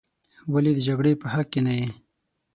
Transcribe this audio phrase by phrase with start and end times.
[0.53, 1.89] ولې د جګړې په حق کې نه یې.